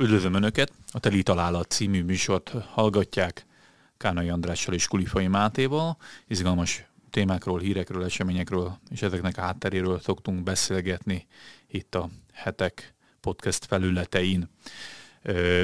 [0.00, 0.72] Üdvözlöm Önöket!
[0.92, 3.46] A Teli Találat című műsort hallgatják
[3.96, 5.96] Kánai Andrással és Kulifai Mátéval.
[6.26, 11.26] Izgalmas témákról, hírekről, eseményekről és ezeknek a hátteréről szoktunk beszélgetni
[11.66, 14.48] itt a hetek podcast felületein.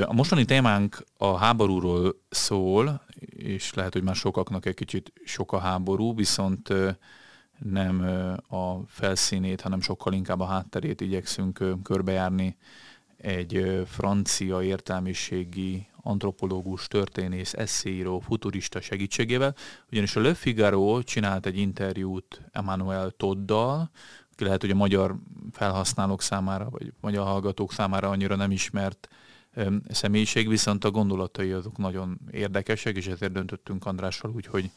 [0.02, 3.04] A mostani témánk a háborúról szól,
[3.36, 6.72] és lehet, hogy már sokaknak egy kicsit sok a háború, viszont
[7.58, 8.00] nem
[8.48, 12.56] a felszínét, hanem sokkal inkább a hátterét igyekszünk körbejárni
[13.24, 19.54] egy francia értelmiségi antropológus, történész, eszéíró, futurista segítségével,
[19.90, 23.90] ugyanis a Le Figaro csinált egy interjút Emmanuel Toddal,
[24.32, 25.16] aki lehet, hogy a magyar
[25.52, 29.08] felhasználók számára, vagy magyar hallgatók számára annyira nem ismert
[29.88, 34.70] személyiség, viszont a gondolatai azok nagyon érdekesek, és ezért döntöttünk Andrással úgy, hogy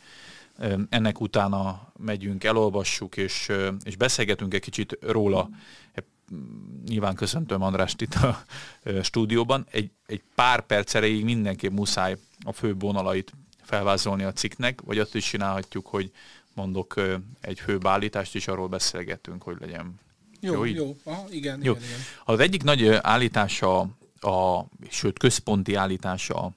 [0.90, 3.52] ennek utána megyünk, elolvassuk, és,
[3.84, 5.50] és beszélgetünk egy kicsit róla
[6.86, 8.44] nyilván köszöntöm Andrást itt a
[9.02, 9.66] stúdióban.
[9.72, 15.16] Egy, egy pár perc erejéig mindenképp muszáj a fő vonalait felvázolni a cikknek, vagy azt
[15.16, 16.11] is csinálhatjuk, hogy
[16.53, 17.02] mondok
[17.42, 20.00] egy fő állítást, és arról beszélgetünk, hogy legyen.
[20.39, 20.95] Jó, jó, jó.
[21.03, 21.72] Aha, igen, jó.
[21.72, 22.00] igen, igen.
[22.25, 23.80] Az egyik nagy állítása,
[24.19, 26.52] a, sőt központi állítása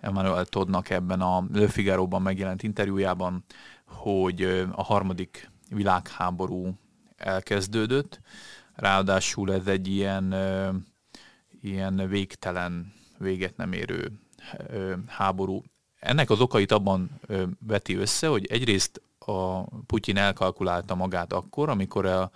[0.00, 3.44] Emmanuel Toddnak ebben a Le Figaro-ban megjelent interjújában,
[3.84, 6.78] hogy a harmadik világháború
[7.16, 8.20] elkezdődött,
[8.74, 10.34] Ráadásul ez egy ilyen,
[11.62, 14.12] ilyen végtelen, véget nem érő
[15.06, 15.62] háború.
[15.98, 17.20] Ennek az okait abban
[17.66, 22.30] veti össze, hogy egyrészt a Putyin elkalkulálta magát akkor, amikor a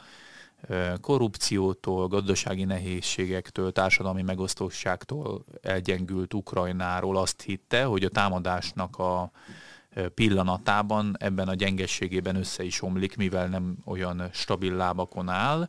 [1.01, 9.31] korrupciótól, gazdasági nehézségektől, társadalmi megosztóságtól elgyengült Ukrajnáról azt hitte, hogy a támadásnak a
[10.15, 15.69] pillanatában ebben a gyengességében össze is omlik, mivel nem olyan stabil lábakon áll,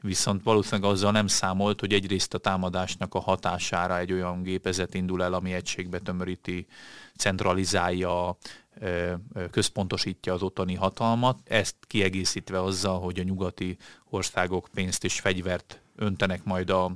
[0.00, 5.22] viszont valószínűleg azzal nem számolt, hogy egyrészt a támadásnak a hatására egy olyan gépezet indul
[5.22, 6.66] el, ami egységbe tömöríti,
[7.16, 8.36] centralizálja,
[9.50, 16.44] központosítja az ottani hatalmat, ezt kiegészítve azzal, hogy a nyugati országok pénzt és fegyvert öntenek
[16.44, 16.92] majd a,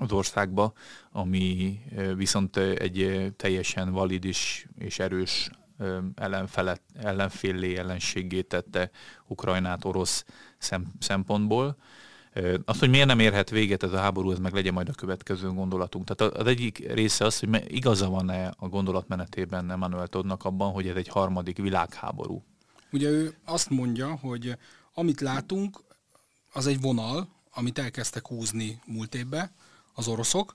[0.00, 0.72] az országba,
[1.12, 1.80] ami
[2.14, 5.50] viszont egy teljesen valid és, és erős
[6.14, 8.90] ellenfelet, ellenfélé ellenségé tette
[9.26, 10.24] Ukrajnát orosz
[10.58, 11.76] szem, szempontból.
[12.64, 15.50] Az, hogy miért nem érhet véget ez a háború, ez meg legyen majd a következő
[15.50, 16.10] gondolatunk.
[16.10, 20.96] Tehát az egyik része az, hogy igaza van-e a gondolatmenetében Emmanuel Todnak abban, hogy ez
[20.96, 22.42] egy harmadik világháború.
[22.92, 24.56] Ugye ő azt mondja, hogy
[24.94, 25.82] amit látunk,
[26.52, 29.50] az egy vonal, amit elkezdtek húzni múlt évben
[29.94, 30.54] az oroszok,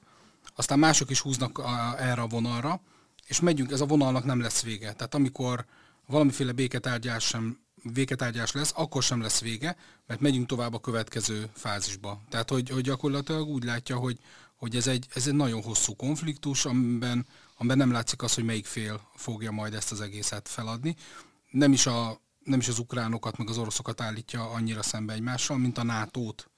[0.55, 2.81] aztán mások is húznak a, erre a vonalra,
[3.27, 4.93] és megyünk, ez a vonalnak nem lesz vége.
[4.93, 5.65] Tehát amikor
[6.05, 12.21] valamiféle béketárgyás sem végetárgyás lesz, akkor sem lesz vége, mert megyünk tovább a következő fázisba.
[12.29, 14.19] Tehát, hogy, hogy gyakorlatilag úgy látja, hogy,
[14.55, 18.65] hogy ez, egy, ez egy nagyon hosszú konfliktus, amiben, amiben nem látszik az, hogy melyik
[18.65, 20.95] fél fogja majd ezt az egészet feladni.
[21.51, 25.77] Nem is, a, nem is az ukránokat, meg az oroszokat állítja annyira szembe egymással, mint
[25.77, 26.49] a NATO-t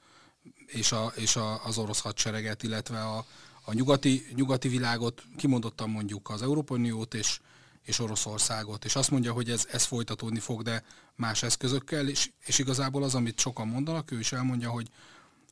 [0.65, 3.25] és, a, és a, az orosz hadsereget, illetve a,
[3.61, 7.39] a nyugati, nyugati világot, kimondottan mondjuk az Európai Uniót és,
[7.83, 8.85] és Oroszországot.
[8.85, 10.83] És azt mondja, hogy ez, ez folytatódni fog, de
[11.21, 14.89] más eszközökkel, és, és igazából az, amit sokan mondanak, ő is elmondja, hogy,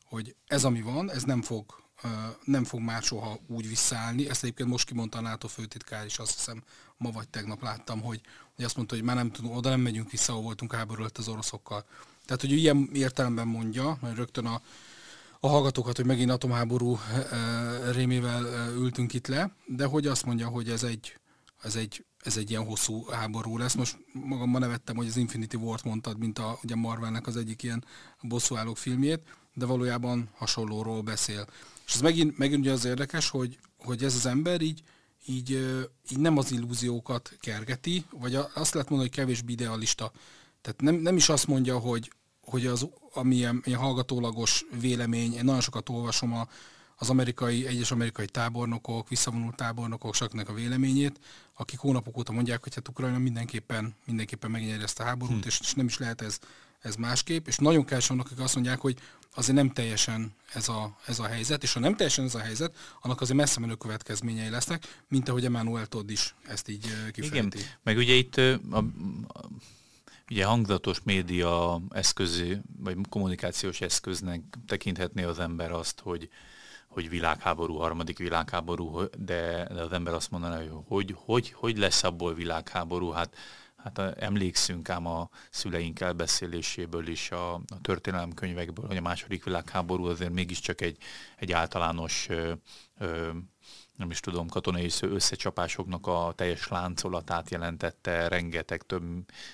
[0.04, 1.66] hogy ez, ami van, ez nem fog,
[2.44, 4.30] nem fog már soha úgy visszaállni.
[4.30, 6.64] Ezt egyébként most kimondta a NATO főtitkár is, azt hiszem
[6.98, 8.22] ma vagy tegnap láttam, hogy,
[8.56, 11.28] hogy azt mondta, hogy már nem tudunk, oda nem megyünk vissza, ahol voltunk háború az
[11.28, 11.86] oroszokkal.
[12.26, 14.62] Tehát, hogy ilyen értelemben mondja, mert rögtön a,
[15.40, 17.00] a hallgatókat, hogy megint atomháború
[17.92, 18.44] rémével
[18.76, 21.20] ültünk itt le, de hogy azt mondja, hogy ez egy,
[21.62, 23.74] ez egy ez egy ilyen hosszú háború lesz.
[23.74, 27.86] Most magamban nevettem, hogy az Infinity War-t mondtad, mint a ugye Marvelnek az egyik ilyen
[28.22, 31.48] bosszúállók filmjét, de valójában hasonlóról beszél.
[31.86, 34.82] És ez megint, megint ugye az érdekes, hogy, hogy ez az ember így,
[35.26, 35.50] így,
[36.12, 40.12] így nem az illúziókat kergeti, vagy azt lehet mondani, hogy kevésbé idealista.
[40.62, 42.12] Tehát nem, nem is azt mondja, hogy,
[42.42, 46.48] hogy az, ami ilyen, ilyen hallgatólagos vélemény, én nagyon sokat olvasom a,
[47.02, 51.20] az amerikai, egyes amerikai tábornokok, visszavonult tábornokok saknak a véleményét,
[51.54, 55.44] akik hónapok óta mondják, hogy hát Ukrajna mindenképpen, mindenképpen megnyeri ezt a háborút, hmm.
[55.46, 56.40] és, és nem is lehet ez,
[56.80, 58.98] ez másképp, és nagyon annak, akik azt mondják, hogy
[59.36, 62.76] azért nem teljesen ez a, ez a helyzet, és ha nem teljesen ez a helyzet,
[63.02, 67.58] annak azért messze menő következményei lesznek, mint ahogy Emmanuel Todd is ezt így kifejti.
[67.58, 68.84] Igen, meg ugye itt a, a,
[70.30, 76.30] ugye hangzatos média eszközé, vagy kommunikációs eszköznek tekinthetné az ember azt, hogy
[76.90, 82.04] hogy világháború, harmadik világháború, de, de az ember azt mondaná, hogy hogy, hogy, hogy lesz
[82.04, 83.36] abból világháború, hát
[83.84, 90.32] hát emlékszünk ám a szüleink elbeszéléséből is, a, a történelemkönyvekből, hogy a második világháború azért
[90.32, 90.98] mégiscsak egy,
[91.38, 92.54] egy általános ö,
[92.98, 93.30] ö,
[93.96, 99.04] nem is tudom, katonai összecsapásoknak a teljes láncolatát jelentette, rengeteg több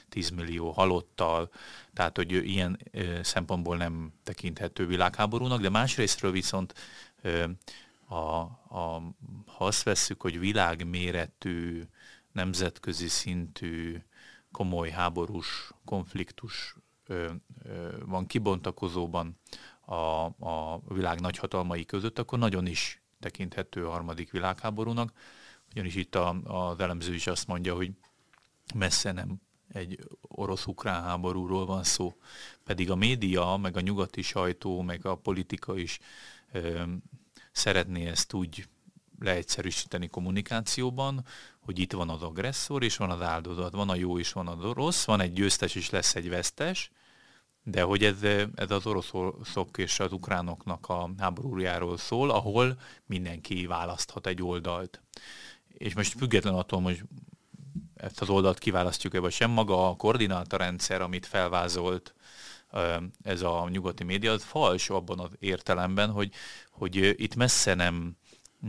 [0.09, 1.49] tízmillió halottal,
[1.93, 6.73] tehát hogy ilyen ö, szempontból nem tekinthető világháborúnak, de másrésztről viszont
[8.07, 9.01] a, a,
[9.45, 11.83] ha azt vesszük, hogy világméretű,
[12.31, 14.03] nemzetközi szintű,
[14.51, 16.75] komoly háborús konfliktus
[17.05, 17.31] ö,
[17.63, 19.39] ö, van kibontakozóban
[19.85, 19.95] a,
[20.25, 25.11] a világ nagyhatalmai között, akkor nagyon is tekinthető a harmadik világháborúnak,
[25.71, 27.91] ugyanis itt a, az elemző is azt mondja, hogy
[28.75, 32.15] messze nem egy orosz-ukrán háborúról van szó,
[32.63, 35.99] pedig a média, meg a nyugati sajtó, meg a politika is
[37.51, 38.67] szeretné ezt úgy
[39.19, 41.25] leegyszerűsíteni kommunikációban,
[41.59, 44.73] hogy itt van az agresszor, és van az áldozat, van a jó, és van a
[44.73, 46.91] rossz, van egy győztes, és lesz egy vesztes,
[47.63, 48.23] de hogy ez,
[48.55, 55.01] ez az oroszok és az ukránoknak a háborújáról szól, ahol mindenki választhat egy oldalt.
[55.67, 57.03] És most független attól, hogy
[57.95, 62.13] ezt az oldalt kiválasztjuk-e vagy sem, maga a koordinátarendszer, amit felvázolt
[63.21, 66.31] ez a nyugati média, az fals abban az értelemben, hogy,
[66.71, 68.17] hogy itt messze nem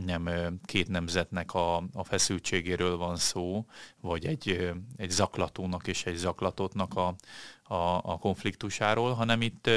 [0.05, 0.29] nem
[0.65, 3.65] két nemzetnek a, a feszültségéről van szó,
[4.01, 7.15] vagy egy, egy zaklatónak és egy zaklatotnak a,
[7.73, 9.69] a, a konfliktusáról, hanem itt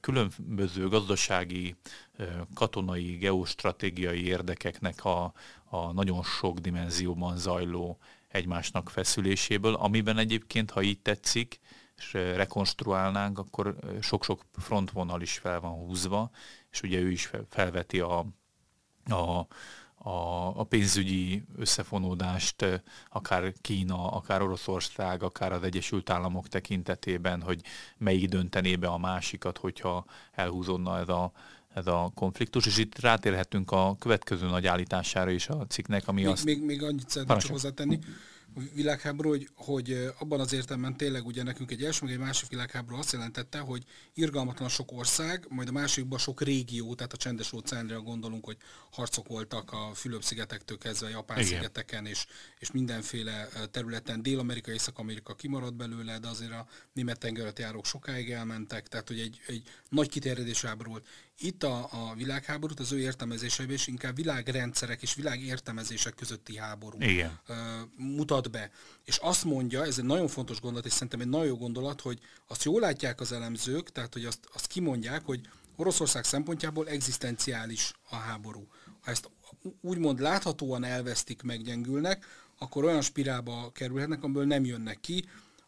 [0.00, 1.76] különböző gazdasági,
[2.54, 5.32] katonai, geostratégiai érdekeknek a,
[5.64, 7.98] a nagyon sok dimenzióban zajló
[8.28, 11.60] egymásnak feszüléséből, amiben egyébként, ha így tetszik,
[11.96, 16.30] és rekonstruálnánk, akkor sok-sok frontvonal is fel van húzva,
[16.70, 18.26] és ugye ő is felveti a,
[19.08, 19.46] a,
[20.08, 27.60] a, a pénzügyi összefonódást, akár Kína, akár Oroszország, akár az Egyesült Államok tekintetében, hogy
[27.98, 31.32] melyik döntené be a másikat, hogyha elhúzódna ez a,
[31.74, 36.30] ez a konfliktus, és itt rátérhetünk a következő nagy állítására is a cikknek, ami még,
[36.30, 36.44] azt...
[36.44, 37.98] Még, még annyit szeretném csak hozzátenni,
[38.74, 42.98] világháború, hogy, hogy abban az értelemben tényleg ugye nekünk egy első, meg egy másik világháború
[42.98, 43.84] azt jelentette, hogy
[44.14, 48.56] irgalmatlan sok ország, majd a másikban sok régió, tehát a csendes óceánra gondolunk, hogy
[48.90, 52.26] harcok voltak a Fülöp-szigetektől kezdve a Japán-szigeteken, és,
[52.58, 58.88] és mindenféle területen, Dél-Amerika, Észak-Amerika kimaradt belőle, de azért a német tengereti járók sokáig elmentek,
[58.88, 61.06] tehát hogy egy, egy nagy kiterjedés háború volt.
[61.38, 67.40] Itt a, a világháborút az ő értelmezésében is inkább világrendszerek és világértelmezések közötti háború Igen.
[67.96, 68.70] mutat be.
[69.04, 72.18] És azt mondja, ez egy nagyon fontos gondolat, és szerintem egy nagyon jó gondolat, hogy
[72.46, 75.40] azt jól látják az elemzők, tehát hogy azt, azt kimondják, hogy
[75.76, 78.66] Oroszország szempontjából egzisztenciális a háború.
[79.00, 79.30] Ha ezt
[79.80, 82.26] úgymond láthatóan elvesztik, meggyengülnek,
[82.58, 85.24] akkor olyan spirálba kerülhetnek, amiből nem jönnek ki,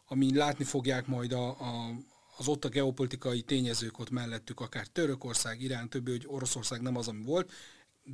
[0.08, 1.90] ami látni fogják majd a, a,
[2.36, 7.08] az ott a geopolitikai tényezők ott mellettük, akár Törökország, Irán, többi, hogy Oroszország nem az,
[7.08, 7.52] ami volt,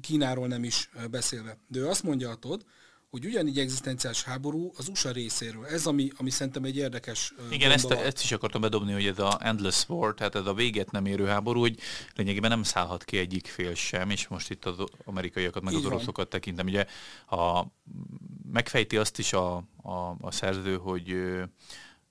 [0.01, 1.59] Kínáról nem is beszélve.
[1.67, 2.61] De ő azt mondja, Todd,
[3.11, 5.67] hogy ugyanígy egzisztenciális háború az USA részéről.
[5.67, 9.39] Ez, ami, ami szerintem egy érdekes Igen, ezt, ezt is akartam bedobni, hogy ez a
[9.41, 11.79] endless war, tehát ez a véget nem érő háború, hogy
[12.15, 15.87] lényegében nem szállhat ki egyik fél sem, és most itt az amerikaiakat, meg Így az
[15.87, 16.67] oroszokat tekintem.
[16.67, 16.87] Ugye
[17.29, 17.65] a,
[18.53, 21.17] megfejti azt is a, a, a szerző, hogy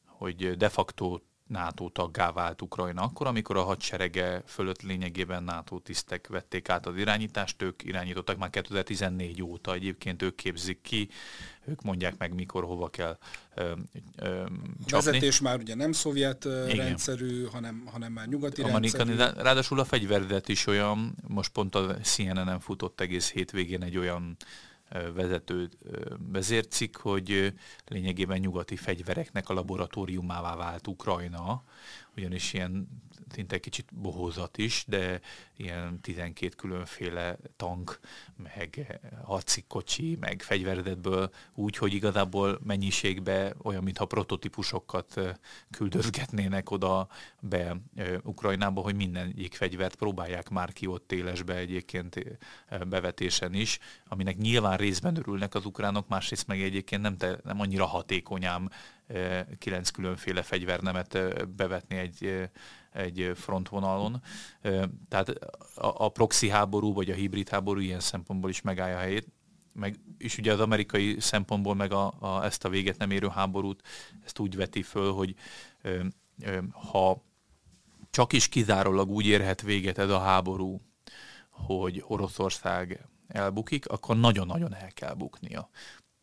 [0.05, 1.19] hogy de facto
[1.51, 6.95] NATO taggá vált Ukrajna akkor, amikor a hadserege fölött lényegében NATO tisztek vették át az
[6.95, 11.09] irányítást, ők irányítottak már 2014 óta, egyébként ők képzik ki,
[11.65, 13.17] ők mondják meg, mikor, hova kell
[13.55, 13.71] ö,
[14.15, 14.49] ö, A
[14.89, 16.75] vezetés már ugye nem szovjet Igen.
[16.75, 19.41] rendszerű, hanem, hanem már nyugati Amerikani, rendszerű.
[19.43, 24.37] Ráadásul a fegyverzet is olyan, most pont a CNN-en futott egész hétvégén egy olyan
[25.13, 25.69] vezető
[26.31, 27.53] vezércik, hogy
[27.87, 31.63] lényegében nyugati fegyvereknek a laboratóriumává vált Ukrajna,
[32.15, 32.87] ugyanis ilyen
[33.33, 35.19] szinte kicsit bohózat is, de
[35.57, 37.99] ilyen 12 különféle tank,
[38.35, 45.21] meg harci kocsi, meg fegyveredetből úgy, hogy igazából mennyiségbe olyan, mintha prototípusokat
[45.71, 47.07] küldözgetnének oda
[47.39, 47.77] be
[48.23, 52.39] Ukrajnába, hogy mindegyik fegyvert próbálják már ki ott élesbe egyébként
[52.87, 57.85] bevetésen is, aminek nyilván részben örülnek az ukránok, másrészt meg egyébként nem, te, nem annyira
[57.85, 58.69] hatékonyám
[59.57, 61.17] kilenc különféle fegyvernemet
[61.55, 62.49] bevetni egy,
[62.91, 64.21] egy frontvonalon.
[65.09, 65.29] Tehát
[65.75, 69.27] a, a proxy háború vagy a hibrid háború ilyen szempontból is megállja a helyét.
[69.73, 73.81] Meg, és ugye az amerikai szempontból meg a, a, ezt a véget nem érő háborút
[74.25, 75.35] ezt úgy veti föl, hogy
[75.81, 76.03] ö,
[76.43, 76.57] ö,
[76.91, 77.23] ha
[78.09, 80.81] csak is kizárólag úgy érhet véget ez a háború,
[81.49, 85.69] hogy Oroszország elbukik, akkor nagyon-nagyon el kell buknia.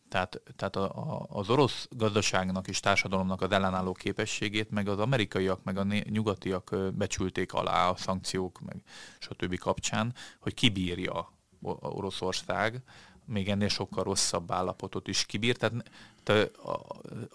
[0.08, 5.64] Tehát, tehát a, a, az orosz gazdaságnak és társadalomnak az ellenálló képességét, meg az amerikaiak,
[5.64, 8.82] meg a nyugatiak becsülték alá a szankciók, meg
[9.18, 9.58] stb.
[9.58, 11.32] kapcsán, hogy kibírja
[11.80, 12.82] Oroszország,
[13.28, 15.56] még ennél sokkal rosszabb állapotot is kibír.
[15.56, 15.74] Tehát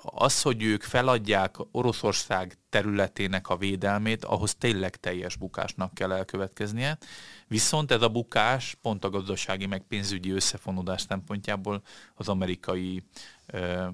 [0.02, 6.98] az, hogy ők feladják Oroszország területének a védelmét, ahhoz tényleg teljes bukásnak kell elkövetkeznie.
[7.48, 11.82] Viszont ez a bukás pont a gazdasági meg pénzügyi összefonódás szempontjából
[12.16, 13.04] az amerikai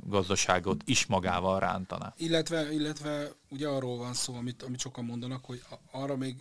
[0.03, 2.13] gazdaságot is magával rántaná.
[2.17, 6.35] Illetve, illetve ugye arról van szó, amit, amit sokan mondanak, hogy arra még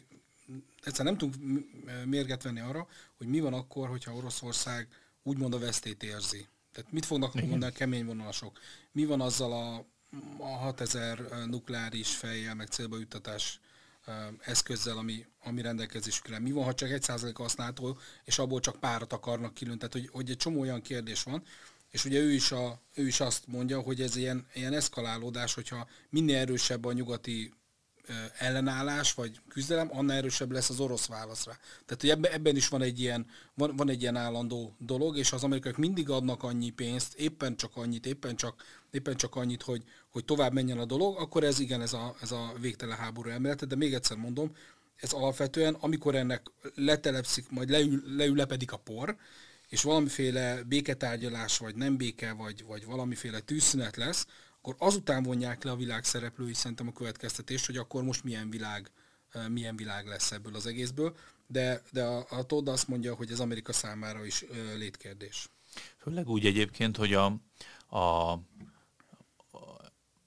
[0.85, 1.35] egyszer nem tudunk
[2.05, 2.87] mérget venni arra,
[3.17, 4.89] hogy mi van akkor, hogyha Oroszország
[5.23, 6.47] úgymond a vesztét érzi.
[6.73, 7.49] Tehát mit fognak Igen.
[7.49, 8.59] mondani a kemény vonalasok?
[8.93, 9.87] Mi van azzal a,
[10.43, 13.61] a 6000 nukleáris fejjel, meg célba juttatás
[14.41, 16.39] eszközzel, ami, ami rendelkezésükre.
[16.39, 19.79] Mi van, ha csak 1% használható, és abból csak párat akarnak kilőni?
[19.79, 21.43] Tehát, hogy, hogy egy csomó olyan kérdés van,
[21.91, 25.89] és ugye ő is, a, ő is azt mondja, hogy ez ilyen, ilyen eszkalálódás, hogyha
[26.11, 27.53] minél erősebb a nyugati
[28.39, 31.59] ellenállás vagy küzdelem, annál erősebb lesz az orosz válaszra.
[31.87, 35.45] Tehát hogy ebben, is van egy, ilyen, van, van egy ilyen állandó dolog, és az
[35.45, 40.25] amerikaiak mindig adnak annyi pénzt, éppen csak annyit, éppen csak, éppen csak annyit, hogy, hogy
[40.25, 43.77] tovább menjen a dolog, akkor ez igen, ez a, ez a végtelen háború elmélete, de
[43.77, 44.53] még egyszer mondom,
[44.97, 49.17] ez alapvetően, amikor ennek letelepszik, majd leül, leülepedik a por,
[49.69, 54.27] és valamiféle béketárgyalás, vagy nem béke, vagy, vagy valamiféle tűzszünet lesz,
[54.69, 58.91] akkor azután vonják le a világ szereplői szerintem a következtetést, hogy akkor most milyen világ,
[59.49, 63.41] milyen világ lesz ebből az egészből, de, de a, a Todd azt mondja, hogy ez
[63.41, 64.45] Amerika számára is
[64.77, 65.49] létkérdés.
[65.97, 67.25] Főleg úgy egyébként, hogy a,
[67.87, 68.41] a, a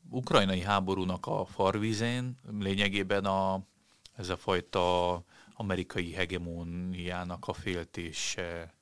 [0.10, 3.65] ukrajnai háborúnak a farvizén lényegében a,
[4.15, 5.13] ez a fajta
[5.53, 8.74] amerikai hegemóniának a féltése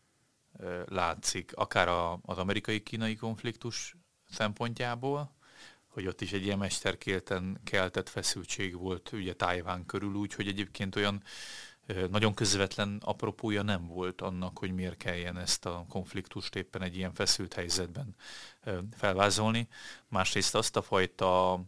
[0.85, 3.95] látszik, akár a, az amerikai-kínai konfliktus
[4.29, 5.37] szempontjából,
[5.99, 10.95] hogy ott is egy ilyen mesterkélten keltett feszültség volt ugye Tájván körül, úgy, hogy egyébként
[10.95, 11.23] olyan
[12.09, 17.13] nagyon közvetlen apropója nem volt annak, hogy miért kelljen ezt a konfliktust éppen egy ilyen
[17.13, 18.15] feszült helyzetben
[18.97, 19.67] felvázolni.
[20.07, 21.61] Másrészt azt a fajta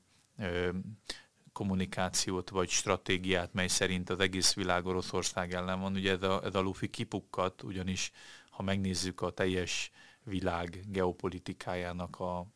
[1.54, 5.96] kommunikációt vagy stratégiát, mely szerint az egész világ Oroszország ellen van.
[5.96, 8.12] Ugye ez a, ez a lufi kipukkat, ugyanis
[8.50, 9.92] ha megnézzük a teljes
[10.24, 12.48] világ geopolitikájának a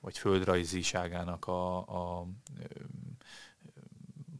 [0.00, 2.26] vagy földrajziságának a, a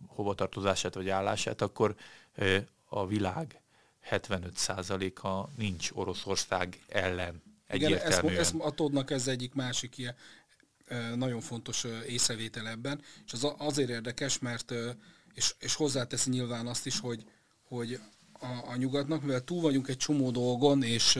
[0.07, 1.95] hovatartozását vagy állását, akkor
[2.89, 3.61] a világ
[4.11, 8.25] 75%-a nincs Oroszország ellen egyértelműen.
[8.25, 10.15] Igen, ez, ez a Todnak ez egyik másik ilyen
[11.15, 14.73] nagyon fontos észrevétel ebben, és az azért érdekes, mert
[15.35, 17.25] és, és hozzáteszi nyilván azt is, hogy,
[17.69, 18.01] hogy
[18.33, 21.19] a, a nyugatnak, mivel túl vagyunk egy csomó dolgon, és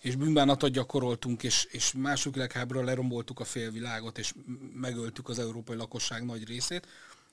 [0.00, 4.34] és bűnbánatot gyakoroltunk, és, és másik világháborúra leromboltuk a félvilágot, és
[4.74, 6.86] megöltük az európai lakosság nagy részét,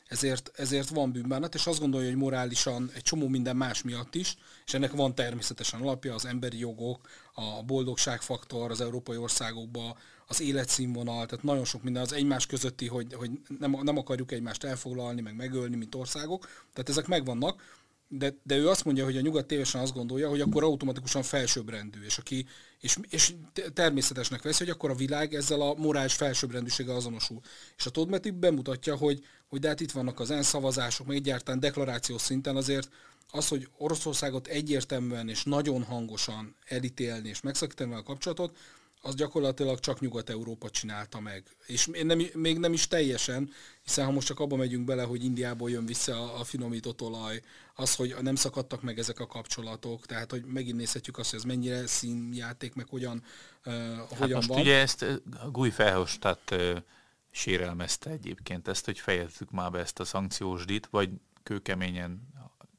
[0.08, 4.38] ezért, ezért van bűnbánat, és azt gondolja, hogy morálisan egy csomó minden más miatt is,
[4.66, 9.96] és ennek van természetesen alapja, az emberi jogok, a boldogságfaktor az európai országokban,
[10.28, 14.64] az életszínvonal, tehát nagyon sok minden az egymás közötti, hogy, hogy nem, nem akarjuk egymást
[14.64, 17.62] elfoglalni, meg megölni, mint országok, tehát ezek megvannak,
[18.08, 22.00] de, de ő azt mondja, hogy a nyugat tévesen azt gondolja, hogy akkor automatikusan felsőbbrendű,
[22.04, 22.46] és, aki,
[22.80, 23.34] és, és
[23.74, 27.42] természetesnek veszi, hogy akkor a világ ezzel a morális felsőbbrendűséggel azonosul.
[27.78, 31.60] És a Todd bemutatja, hogy, hogy de hát itt vannak az ENSZ szavazások, meg egyáltalán
[31.60, 32.90] deklarációs szinten azért
[33.32, 38.58] az, hogy Oroszországot egyértelműen és nagyon hangosan elítélni és megszakítani a kapcsolatot,
[39.06, 41.44] az gyakorlatilag csak Nyugat-Európa csinálta meg.
[41.66, 43.52] És nem, még nem is teljesen,
[43.84, 47.42] hiszen ha most csak abba megyünk bele, hogy Indiából jön vissza a, a finomított olaj,
[47.76, 51.46] az, hogy nem szakadtak meg ezek a kapcsolatok, tehát hogy megint nézhetjük azt, hogy ez
[51.46, 53.24] mennyire színjáték, meg hogyan,
[53.66, 54.60] uh, hát hogyan most van.
[54.60, 55.06] ugye ezt
[55.52, 56.78] Guy Verhofstadt uh,
[57.32, 61.10] sérelmezte egyébként ezt, hogy fejezzük már be ezt a szankciós dit, vagy
[61.44, 62.28] kőkeményen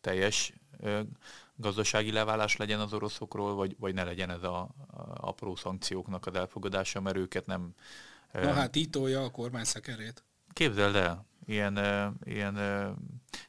[0.00, 0.52] teljes
[1.56, 4.68] gazdasági leválás legyen az oroszokról, vagy, vagy ne legyen ez a, a
[5.28, 7.74] apró szankcióknak az elfogadása, mert őket nem...
[8.32, 10.24] Na hát így ítolja a kormány szekerét.
[10.52, 11.78] Képzeld el, ilyen,
[12.24, 12.56] ilyen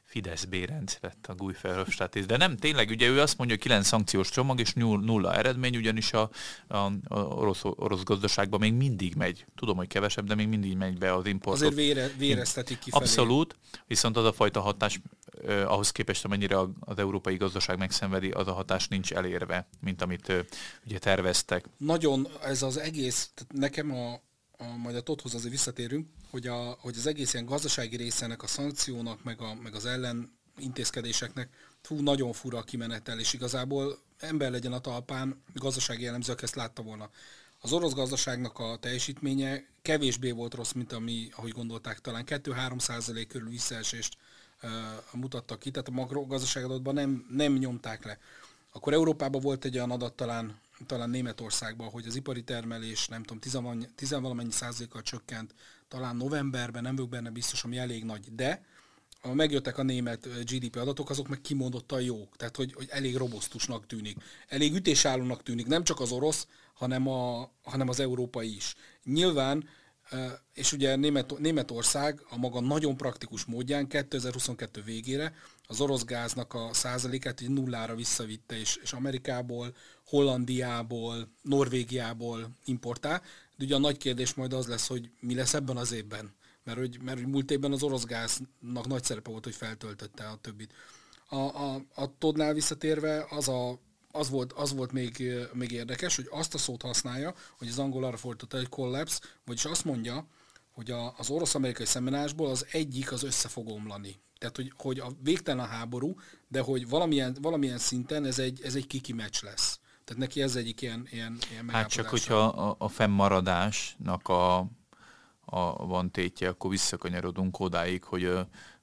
[0.08, 3.86] Fidesz Bérenc lett a Guy Verhofstadt de nem tényleg, ugye ő azt mondja, hogy 9
[3.86, 6.30] szankciós csomag és nulla eredmény, ugyanis a,
[6.68, 10.98] a, a orosz, orosz gazdaságban még mindig megy, tudom, hogy kevesebb, de még mindig megy
[10.98, 11.56] be az import.
[11.56, 13.04] Azért vére, véreztetik kifelé.
[13.04, 15.00] Abszolút, viszont az a fajta hatás,
[15.46, 20.28] eh, ahhoz képest, amennyire az európai gazdaság megszenvedi, az a hatás nincs elérve, mint amit
[20.28, 20.44] eh,
[20.86, 21.64] ugye terveztek.
[21.76, 24.20] Nagyon ez az egész, tehát nekem a,
[24.58, 28.46] a, majd a Tothoz azért visszatérünk, hogy, a, hogy az egész ilyen gazdasági részének, a
[28.46, 31.48] szankciónak, meg, a, meg az ellen intézkedéseknek
[31.82, 36.82] fú, nagyon fura a kimenetel, és igazából ember legyen a talpán, gazdasági jellemzők ezt látta
[36.82, 37.10] volna.
[37.60, 43.28] az orosz gazdaságnak a teljesítménye kevésbé volt rossz, mint ami, ahogy gondolták, talán 2-3 százalék
[43.28, 44.16] körül visszaesést
[44.62, 44.70] uh,
[45.12, 48.18] mutattak ki, tehát a makrogazdaságadatban nem, nem nyomták le.
[48.72, 53.40] Akkor Európában volt egy olyan adat talán, talán Németországban, hogy az ipari termelés, nem tudom,
[53.94, 55.54] tizenvalamennyi százalékkal csökkent,
[55.88, 58.64] talán novemberben, nem vagyok benne biztos, ami elég nagy, de
[59.20, 62.36] ha megjöttek a német GDP adatok, azok meg kimondottan jók.
[62.36, 64.16] Tehát, hogy, hogy elég robosztusnak tűnik.
[64.48, 65.66] Elég ütésállónak tűnik.
[65.66, 68.74] Nem csak az orosz, hanem, a, hanem az európai is.
[69.04, 69.68] Nyilván,
[70.54, 75.34] és ugye Német, Németország a maga nagyon praktikus módján 2022 végére
[75.66, 79.74] az orosz gáznak a százalékát egy nullára visszavitte, és, és Amerikából,
[80.06, 83.22] Hollandiából, Norvégiából importál.
[83.56, 86.36] De ugye a nagy kérdés majd az lesz, hogy mi lesz ebben az évben
[86.68, 90.38] mert hogy, mert hogy múlt évben az orosz gáznak nagy szerepe volt, hogy feltöltötte a
[90.40, 90.72] többit.
[91.28, 93.78] A, a, a Todnál visszatérve az, a,
[94.18, 98.04] az volt, az volt még, még érdekes, hogy azt a szót használja, hogy az angol
[98.04, 100.26] arra fordította, hogy collapse, vagyis azt mondja,
[100.72, 104.20] hogy a, az orosz-amerikai szembenásból az egyik az össze fog omlani.
[104.38, 106.14] Tehát, hogy, hogy a végtelen a háború,
[106.48, 109.80] de hogy valamilyen, valamilyen szinten ez egy, ez egy kiki meccs lesz.
[110.04, 114.66] Tehát neki ez egyik ilyen, ilyen, ilyen Hát csak, hogyha a, a fennmaradásnak a
[115.50, 118.32] a, van tétje, akkor visszakanyarodunk odáig, hogy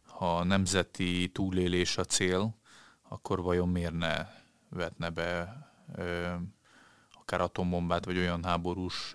[0.05, 2.55] ha a nemzeti túlélés a cél,
[3.09, 4.27] akkor vajon miért ne
[4.75, 5.57] vetne be
[7.11, 9.13] akár atombombát, vagy olyan háborús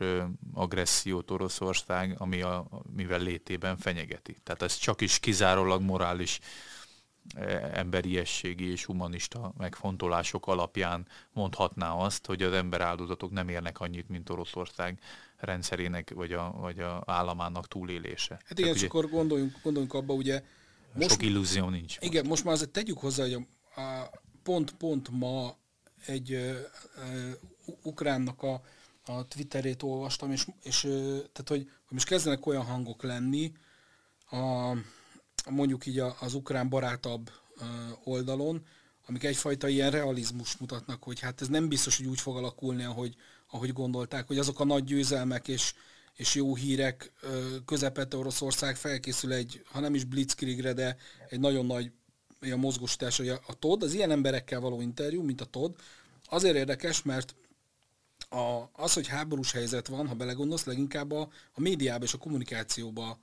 [0.55, 4.37] agressziót Oroszország, ami a, mivel létében fenyegeti.
[4.43, 6.41] Tehát ez csak is kizárólag morális
[7.73, 14.31] emberiességi és humanista megfontolások alapján mondhatná azt, hogy az ember áldozatok nem érnek annyit, mint
[14.31, 14.99] Oroszország
[15.37, 18.41] rendszerének vagy a, vagy a államának túlélése.
[18.45, 20.43] Hát igen, csak akkor gondoljunk, gondoljunk abba, ugye...
[20.95, 21.97] Most, sok illúzió nincs.
[22.01, 24.11] Igen, most már azért tegyük hozzá, hogy a, a
[24.43, 25.57] pont, pont ma
[26.07, 26.61] egy ö,
[27.83, 28.63] ukránnak a,
[29.05, 30.99] a Twitterét olvastam, és, és ö,
[31.33, 33.53] tehát, hogy, hogy most kezdenek olyan hangok lenni,
[34.31, 34.73] a,
[35.51, 37.31] mondjuk így az ukrán barátabb
[38.05, 38.67] oldalon,
[39.07, 43.15] amik egyfajta ilyen realizmus mutatnak, hogy hát ez nem biztos, hogy úgy fog alakulni, ahogy,
[43.51, 45.75] ahogy gondolták, hogy azok a nagy győzelmek és,
[46.15, 47.13] és jó hírek
[47.65, 50.97] közepette Oroszország felkészül egy, ha nem is blitzkriegre, de
[51.29, 51.93] egy nagyon nagy
[52.43, 55.75] olyan mozgósítás, hogy a, a TOD, az ilyen emberekkel való interjú, mint a TOD,
[56.29, 57.35] azért érdekes, mert
[58.29, 63.19] a, az, hogy háborús helyzet van, ha belegondolsz, leginkább a, a médiába és a kommunikációba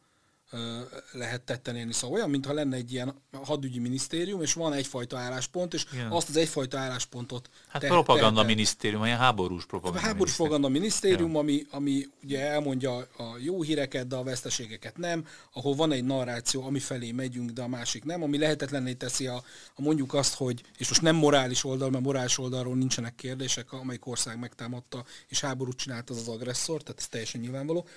[1.12, 1.94] lehet tetten élni.
[1.94, 6.12] Szóval olyan, mintha lenne egy ilyen hadügyi minisztérium, és van egyfajta álláspont, és Igen.
[6.12, 7.50] azt az egyfajta álláspontot...
[7.68, 11.40] Hát te, propaganda te, minisztérium, ilyen háborús propaganda Háborús propaganda minisztérium, ja.
[11.40, 16.66] ami, ami ugye elmondja a jó híreket, de a veszteségeket nem, ahol van egy narráció,
[16.66, 19.44] ami felé megyünk, de a másik nem, ami lehetetlenné teszi a,
[19.76, 24.06] a mondjuk azt, hogy, és most nem morális oldal, mert morális oldalról nincsenek kérdések, amelyik
[24.06, 27.88] ország megtámadta, és háborút csinált az az agresszor, tehát ez teljesen nyilvánvaló,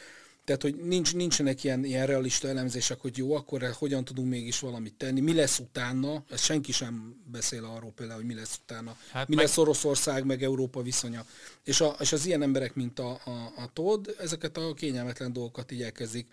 [0.57, 4.95] tehát, hogy nincs, nincsenek ilyen, ilyen realista elemzések, hogy jó, akkor hogyan tudunk mégis valamit
[4.95, 9.29] tenni, mi lesz utána, ez senki sem beszél arról például, hogy mi lesz utána, hát
[9.29, 9.45] mi meg...
[9.45, 11.25] lesz Oroszország, meg Európa viszonya.
[11.65, 15.71] És, a, és az ilyen emberek, mint a, a, a Todd, ezeket a kényelmetlen dolgokat
[15.71, 16.27] így elkezdik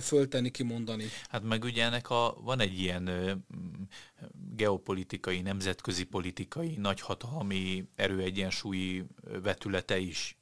[0.00, 1.04] föltenni, kimondani.
[1.28, 3.32] Hát meg ugye ennek a, van egy ilyen ö,
[4.56, 9.04] geopolitikai, nemzetközi politikai, nagyhatalmi erőegyensúlyi
[9.42, 10.36] vetülete is.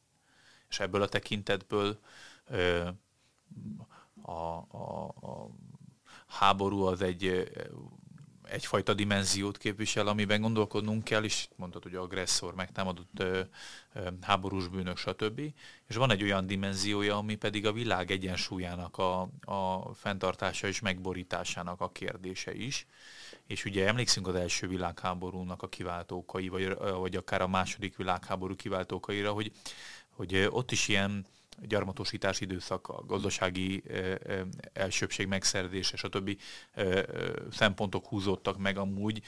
[0.68, 1.98] És ebből a tekintetből
[2.46, 2.88] ö,
[4.22, 5.50] a, a, a
[6.26, 7.50] háború az egy
[8.50, 13.40] egyfajta dimenziót képvisel, amiben gondolkodnunk kell, és mondtad, hogy agresszor, megtámadott ö,
[13.92, 15.40] ö, háborús bűnök, stb.
[15.88, 21.80] És van egy olyan dimenziója, ami pedig a világ egyensúlyának a, a fenntartása és megborításának
[21.80, 22.86] a kérdése is.
[23.46, 29.32] És ugye emlékszünk az első világháborúnak a kiváltókai, vagy, vagy akár a második világháború kiváltókaira,
[29.32, 29.52] hogy,
[30.10, 31.26] hogy ott is ilyen
[31.62, 33.82] gyarmatosítás időszak, a gazdasági
[34.72, 36.40] elsőbség megszerzése, stb.
[37.50, 39.22] szempontok húzódtak meg amúgy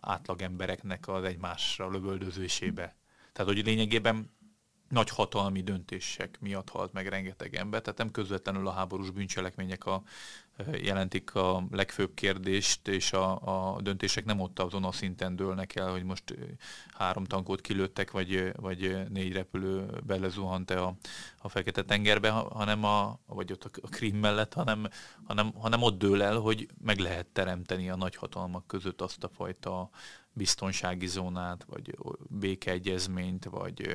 [0.00, 2.96] átlag embereknek az egymásra lövöldözésébe.
[3.32, 4.36] Tehát, hogy lényegében
[4.88, 10.02] nagy hatalmi döntések miatt halt meg rengeteg ember, tehát nem közvetlenül a háborús bűncselekmények a,
[10.80, 15.90] jelentik a legfőbb kérdést, és a, a döntések nem ott azon a szinten dőlnek el,
[15.90, 16.34] hogy most
[16.88, 20.96] három tankot kilőttek, vagy, vagy négy repülő belezuhant-e a,
[21.38, 24.88] a Fekete-tengerbe, hanem a, vagy ott a Krim mellett, hanem,
[25.24, 29.90] hanem, hanem ott dől el, hogy meg lehet teremteni a nagyhatalmak között azt a fajta
[30.32, 31.96] biztonsági zónát, vagy
[32.28, 33.94] békeegyezményt, vagy,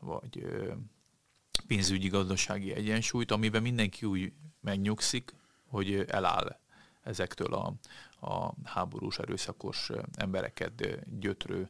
[0.00, 0.46] vagy
[1.66, 5.34] pénzügyi gazdasági egyensúlyt, amiben mindenki úgy megnyugszik,
[5.74, 6.58] hogy eláll
[7.02, 7.72] ezektől a,
[8.26, 11.68] a háborús erőszakos embereket gyötrő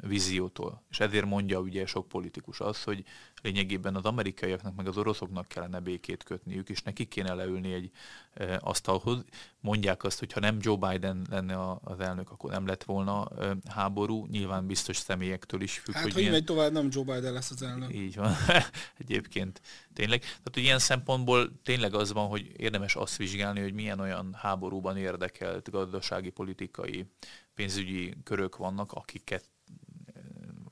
[0.00, 0.82] víziótól.
[0.90, 3.04] És ezért mondja ugye sok politikus az, hogy
[3.42, 7.90] lényegében az amerikaiaknak meg az oroszoknak kellene békét kötniük, és nekik kéne leülni egy
[8.58, 9.24] asztalhoz.
[9.60, 13.28] Mondják azt, hogy ha nem Joe Biden lenne az elnök, akkor nem lett volna
[13.68, 14.26] háború.
[14.26, 15.94] Nyilván biztos személyektől is függ.
[15.94, 16.44] Hát, hogy, hogy milyen...
[16.44, 17.94] tovább, nem Joe Biden lesz az elnök.
[17.94, 18.32] Így van.
[18.98, 19.60] Egyébként
[19.92, 20.20] tényleg.
[20.20, 24.96] Tehát, hogy ilyen szempontból tényleg az van, hogy érdemes azt vizsgálni, hogy milyen olyan háborúban
[24.96, 27.06] érdekelt gazdasági, politikai,
[27.54, 29.44] pénzügyi körök vannak, akiket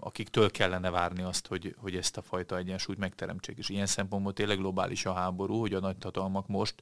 [0.01, 3.59] akiktől kellene várni azt, hogy, hogy ezt a fajta egyensúlyt megteremtsék.
[3.59, 6.75] És ilyen szempontból tényleg globális a háború, hogy a nagyhatalmak most,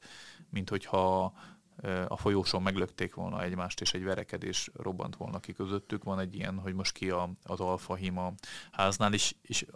[0.50, 1.32] mint hogyha
[2.08, 6.04] a folyóson meglökték volna egymást, és egy verekedés robbant volna ki közöttük.
[6.04, 8.32] Van egy ilyen, hogy most ki a, az alfa hima
[8.72, 9.66] háznál, és, és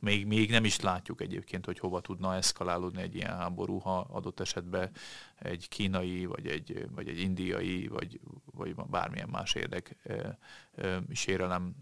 [0.00, 4.40] még, még nem is látjuk egyébként, hogy hova tudna eszkalálódni egy ilyen háború, ha adott
[4.40, 4.90] esetben
[5.38, 9.96] egy kínai, vagy egy, vagy egy indiai, vagy, vagy bármilyen más érdek
[11.12, 11.74] sérelem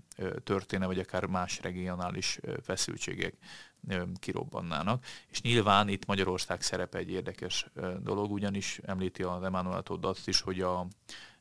[0.44, 3.34] történne, vagy akár más regionális feszültségek
[4.18, 5.04] kirobbannának.
[5.30, 7.66] És nyilván itt Magyarország szerepe egy érdekes
[8.02, 10.86] dolog, ugyanis említi az Emmanuel Todd azt is, hogy a,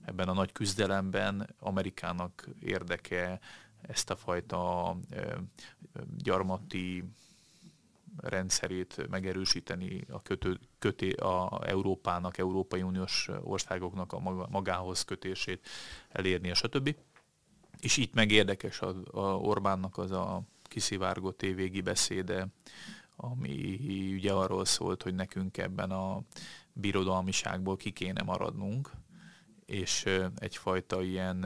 [0.05, 3.39] ebben a nagy küzdelemben Amerikának érdeke
[3.87, 4.95] ezt a fajta
[6.17, 7.03] gyarmati
[8.17, 15.67] rendszerét megerősíteni, a, kötő, köté, a Európának, Európai Uniós országoknak a magához kötését
[16.09, 16.95] elérni, a stb.
[17.79, 22.47] És itt meg érdekes a, Orbánnak az a kiszivárgott tévégi beszéde,
[23.15, 23.79] ami
[24.13, 26.21] ugye arról szólt, hogy nekünk ebben a
[26.73, 28.91] birodalmiságból ki kéne maradnunk,
[29.65, 31.45] és egyfajta ilyen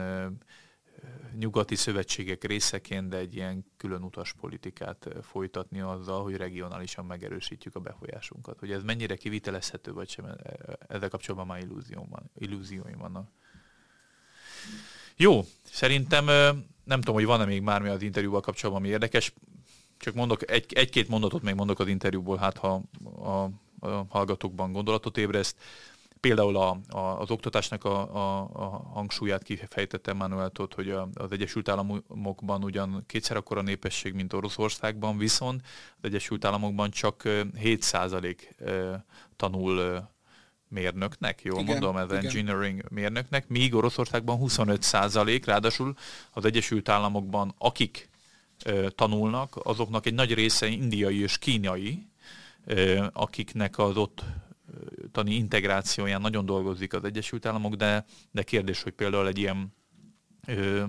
[1.38, 7.80] nyugati szövetségek részeként, de egy ilyen külön utas politikát folytatni azzal, hogy regionálisan megerősítjük a
[7.80, 8.58] befolyásunkat.
[8.58, 10.24] Hogy ez mennyire kivitelezhető, vagy sem,
[10.88, 12.08] ezzel kapcsolatban már illúzióm
[12.38, 13.30] illúzióim vannak.
[15.16, 16.24] Jó, szerintem
[16.84, 19.32] nem tudom, hogy van-e még bármi az interjúval kapcsolatban, ami érdekes.
[19.98, 23.42] Csak mondok, egy, egy-két mondatot még mondok az interjúból, hát ha a,
[23.88, 25.56] a hallgatókban gondolatot ébreszt.
[26.20, 31.32] Például a, a, az oktatásnak a, a, a hangsúlyát kifejtette Manuel Todt, hogy a, az
[31.32, 35.60] Egyesült Államokban ugyan kétszer akkora népesség, mint Oroszországban, viszont
[35.96, 38.36] az Egyesült Államokban csak 7%
[39.36, 40.08] tanul
[40.68, 42.24] mérnöknek, jól igen, mondom, ez igen.
[42.24, 45.94] engineering mérnöknek, míg Oroszországban 25 százalék, ráadásul
[46.32, 48.08] az Egyesült Államokban akik
[48.64, 52.06] ö, tanulnak, azoknak egy nagy része indiai és kínai,
[52.64, 54.24] ö, akiknek az ott
[55.12, 59.74] tani integrációján nagyon dolgozik az Egyesült Államok, de, de kérdés, hogy például egy ilyen
[60.46, 60.84] ö,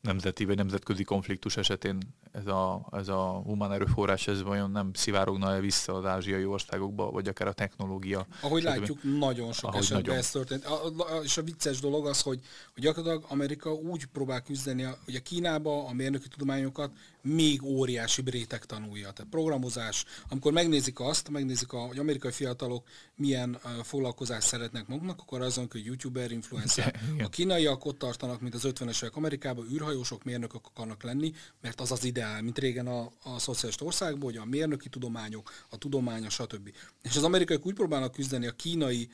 [0.00, 1.98] nemzeti vagy nemzetközi konfliktus esetén
[2.34, 7.10] ez a, ez a humán erőforrás, ez vajon nem szivárogna -e vissza az ázsiai országokba,
[7.10, 8.26] vagy akár a technológia?
[8.40, 8.68] Ahogy stb.
[8.68, 10.18] látjuk, nagyon sok Ahogy esetben nagyon.
[10.18, 10.64] ez történt.
[10.64, 12.40] A, a, és a vicces dolog az, hogy,
[12.74, 16.90] hogy gyakorlatilag Amerika úgy próbál küzdeni, hogy a Kínába a mérnöki tudományokat
[17.22, 19.10] még óriási réteg tanulja.
[19.10, 25.20] Tehát programozás, amikor megnézik azt, megnézik, a, hogy amerikai fiatalok milyen uh, foglalkozást szeretnek maguknak,
[25.20, 27.00] akkor azon, hogy youtuber, influencer.
[27.24, 31.92] A kínaiak ott tartanak, mint az 50-es évek Amerikában, űrhajósok, mérnökök akarnak lenni, mert az
[31.92, 36.72] az ideál, mint régen a, a szociális országban, hogy a mérnöki tudományok, a tudománya, stb.
[37.02, 39.10] És az amerikaiak úgy próbálnak küzdeni a kínai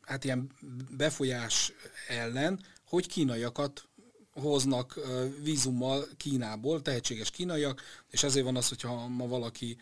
[0.00, 0.50] hát ilyen
[0.96, 1.72] befolyás
[2.08, 3.88] ellen, hogy kínaiakat
[4.32, 4.98] hoznak
[5.42, 9.76] vízummal Kínából, tehetséges kínaiak, és ezért van az, hogyha ma valaki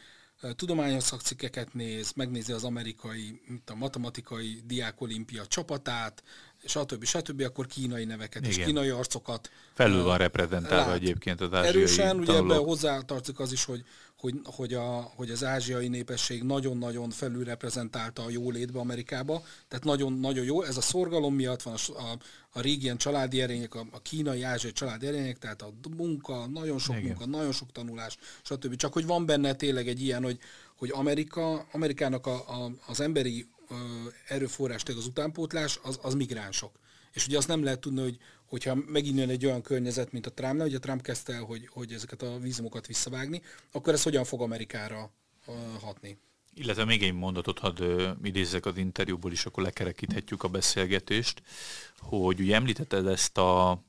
[0.57, 6.23] tudományos szakcikkeket néz, megnézi az amerikai, mint a matematikai diákolimpia csapatát,
[6.69, 7.05] stb.
[7.05, 8.59] stb., akkor kínai neveket Igen.
[8.59, 9.51] és kínai arcokat.
[9.75, 11.01] Felül van reprezentálva lát.
[11.01, 13.85] egyébként az ázsiai Erősen, ugye ebben hozzátartozik az is, hogy,
[14.19, 20.45] hogy, hogy, a, hogy az ázsiai népesség nagyon-nagyon felül reprezentálta a jólétbe Amerikába, tehát nagyon-nagyon
[20.45, 20.63] jó.
[20.63, 22.19] Ez a szorgalom miatt van a, a,
[22.51, 26.79] a régi ilyen családi erények, a, a kínai, ázsiai családi erények, tehát a munka, nagyon
[26.79, 27.07] sok Igen.
[27.07, 28.77] munka, nagyon sok tanulás, stb.
[28.77, 30.39] Csak hogy van benne tényleg egy ilyen, hogy,
[30.77, 33.49] hogy Amerika, Amerikának a, a, az emberi
[34.29, 36.79] erőforrás, az utánpótlás, az, az migránsok.
[37.13, 40.33] És ugye azt nem lehet tudni, hogy, hogyha megint jön egy olyan környezet, mint a
[40.33, 44.25] Trumpnál, hogy a Trump kezdte el, hogy, hogy ezeket a vízumokat visszavágni, akkor ez hogyan
[44.25, 45.11] fog Amerikára
[45.81, 46.19] hatni?
[46.55, 47.83] Illetve még egy mondatot hadd
[48.23, 51.43] idézzek az interjúból is, akkor lekerekíthetjük a beszélgetést,
[51.99, 53.83] hogy ugye említetted ezt a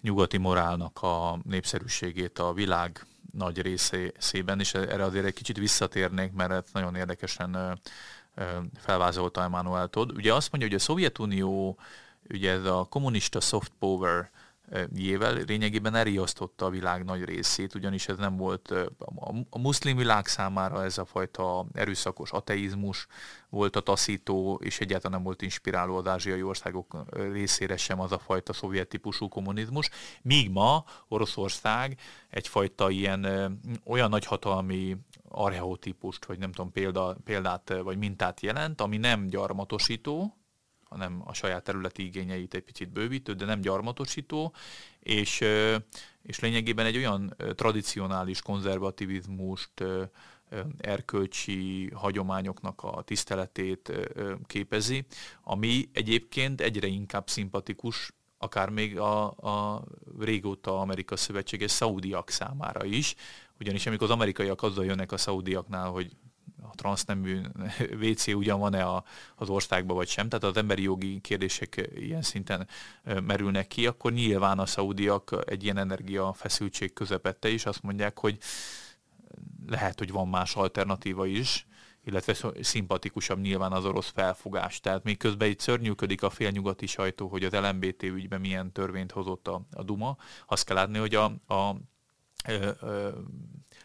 [0.00, 6.72] nyugati morálnak a népszerűségét a világ nagy részében, és erre azért egy kicsit visszatérnék, mert
[6.72, 7.80] nagyon érdekesen
[8.76, 10.14] felvázolta Emmanuel Todd.
[10.14, 11.78] Ugye azt mondja, hogy a Szovjetunió,
[12.30, 14.30] ugye ez a kommunista soft power
[14.94, 18.74] jével lényegében elriasztotta a világ nagy részét, ugyanis ez nem volt
[19.50, 23.06] a muszlim világ számára ez a fajta erőszakos ateizmus
[23.48, 28.18] volt a taszító, és egyáltalán nem volt inspiráló az ázsiai országok részére sem az a
[28.18, 29.90] fajta szovjet típusú kommunizmus,
[30.22, 31.98] míg ma Oroszország
[32.30, 33.26] egyfajta ilyen
[33.84, 34.96] olyan nagyhatalmi
[35.32, 40.36] archeotípust, vagy nem tudom, példa, példát vagy mintát jelent, ami nem gyarmatosító,
[40.88, 44.54] hanem a saját területi igényeit egy picit bővítő, de nem gyarmatosító,
[45.00, 45.40] és,
[46.22, 49.84] és lényegében egy olyan tradicionális konzervativizmust,
[50.78, 53.92] erkölcsi hagyományoknak a tiszteletét
[54.46, 55.06] képezi,
[55.42, 59.84] ami egyébként egyre inkább szimpatikus akár még a, a
[60.18, 63.14] régóta Amerika Szövetséges szaudiak számára is,
[63.62, 66.16] ugyanis amikor az amerikaiak azzal jönnek a szaudiaknál, hogy
[66.62, 67.40] a transznemű
[68.02, 69.04] WC ugyan van-e a,
[69.36, 72.68] az országban vagy sem, tehát az emberi jogi kérdések ilyen szinten
[73.04, 78.38] merülnek ki, akkor nyilván a szaudiak egy ilyen energiafeszültség közepette is azt mondják, hogy
[79.66, 81.66] lehet, hogy van más alternatíva is,
[82.04, 84.80] illetve szimpatikusabb nyilván az orosz felfogás.
[84.80, 89.48] Tehát még közben itt szörnyűködik a félnyugati sajtó, hogy az LMBT ügyben milyen törvényt hozott
[89.48, 90.16] a, a Duma.
[90.46, 91.76] Azt kell látni, hogy a, a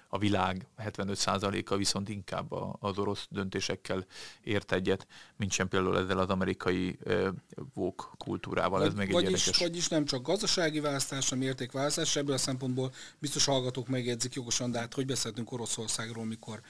[0.10, 4.06] a világ 75%-a viszont inkább az orosz döntésekkel
[4.44, 7.00] ért egyet, mint sem például ezzel az amerikai
[7.74, 8.84] vók kultúrával.
[8.84, 9.58] Ez még vagyis, egy érdekes.
[9.60, 14.80] Vagyis nem csak gazdasági választás, hanem értékválasztás, ebből a szempontból biztos hallgatók megjegyzik jogosan, de
[14.80, 16.62] hát hogy beszéltünk Oroszországról, mikor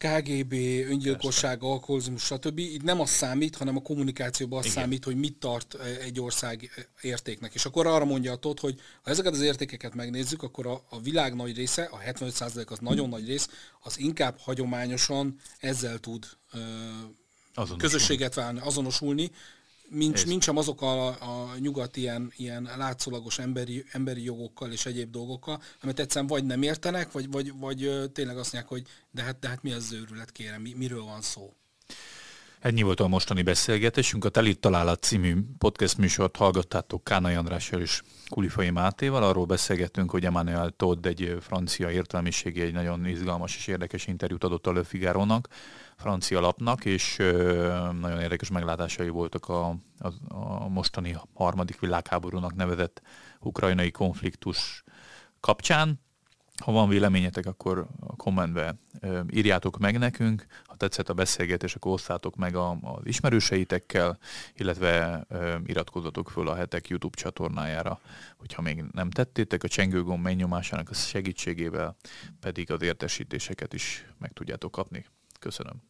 [0.00, 0.52] KGB,
[0.88, 2.58] öngyilkosság, alkoholizmus, stb.
[2.58, 4.76] Itt nem az számít, hanem a kommunikációban az Igen.
[4.76, 7.54] számít, hogy mit tart e, egy ország értéknek.
[7.54, 11.00] És akkor arra mondja a TOT, hogy ha ezeket az értékeket megnézzük, akkor a, a
[11.00, 13.48] világ nagy része, a 75% az nagyon nagy rész,
[13.80, 19.30] az inkább hagyományosan ezzel tud uh, közösséget válni, azonosulni,
[19.90, 25.10] mint, mint sem azok a, a nyugat ilyen, ilyen látszólagos emberi, emberi jogokkal és egyéb
[25.10, 29.38] dolgokkal, amit egyszerűen vagy nem értenek, vagy, vagy, vagy tényleg azt mondják, hogy de hát,
[29.38, 31.54] de hát mi az zőrület, kérem, mi, miről van szó.
[32.60, 34.24] Ennyi volt a mostani beszélgetésünk.
[34.24, 39.22] A Telit Találat című podcast műsort hallgattátok Kánai Andrással és Kulifai Mátéval.
[39.22, 44.66] Arról beszélgettünk, hogy Emmanuel Todd egy francia értelmiségi, egy nagyon izgalmas és érdekes interjút adott
[44.66, 45.48] a Le Figaro-nak,
[45.96, 47.16] francia lapnak, és
[48.00, 49.68] nagyon érdekes meglátásai voltak a,
[49.98, 53.02] a, a mostani harmadik világháborúnak nevezett
[53.40, 54.82] ukrajnai konfliktus
[55.40, 56.00] kapcsán.
[56.60, 58.74] Ha van véleményetek, akkor a kommentbe
[59.30, 60.46] írjátok meg nekünk.
[60.64, 64.18] Ha tetszett a beszélgetés, akkor osszátok meg a, az ismerőseitekkel,
[64.54, 65.26] illetve
[65.66, 68.00] iratkozzatok föl a hetek YouTube csatornájára,
[68.36, 69.62] hogyha még nem tettétek.
[69.62, 71.96] A csengőgomb megnyomásának a segítségével
[72.40, 75.06] pedig az értesítéseket is meg tudjátok kapni.
[75.38, 75.82] Köszönöm.